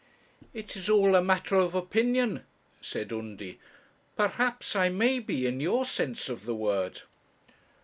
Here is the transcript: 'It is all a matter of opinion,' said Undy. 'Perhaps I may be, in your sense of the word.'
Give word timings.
'It 0.51 0.75
is 0.75 0.89
all 0.89 1.13
a 1.13 1.21
matter 1.21 1.53
of 1.55 1.75
opinion,' 1.75 2.43
said 2.81 3.13
Undy. 3.13 3.59
'Perhaps 4.15 4.75
I 4.75 4.89
may 4.89 5.19
be, 5.19 5.45
in 5.45 5.59
your 5.59 5.85
sense 5.85 6.27
of 6.27 6.45
the 6.47 6.55
word.' 6.55 7.03